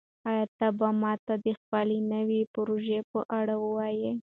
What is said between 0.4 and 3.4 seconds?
ته به ماته د خپلې نوې پروژې په